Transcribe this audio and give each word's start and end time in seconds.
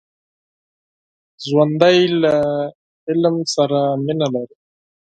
ژوندي 1.45 1.99
له 2.21 2.33
علم 3.09 3.35
سره 3.55 3.79
مینه 4.05 4.27
لري 4.33 4.57